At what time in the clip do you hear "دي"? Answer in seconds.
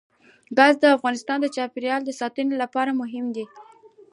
3.35-3.45